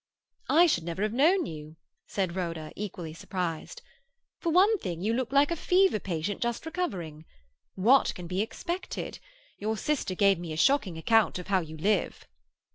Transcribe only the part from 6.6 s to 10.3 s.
recovering. What can be expected? Your sister